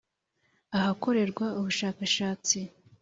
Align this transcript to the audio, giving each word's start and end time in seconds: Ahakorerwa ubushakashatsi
Ahakorerwa 0.77 1.45
ubushakashatsi 1.59 2.59